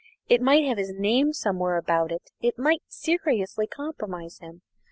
[0.27, 4.63] It might have his name somewhere about it; it might seriously compromise him.